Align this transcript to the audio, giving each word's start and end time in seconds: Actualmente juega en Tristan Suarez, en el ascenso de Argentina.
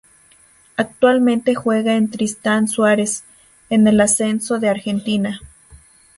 Actualmente 0.77 1.53
juega 1.53 1.93
en 1.95 2.09
Tristan 2.09 2.67
Suarez, 2.67 3.23
en 3.69 3.85
el 3.87 4.01
ascenso 4.01 4.57
de 4.57 4.67
Argentina. 4.67 5.39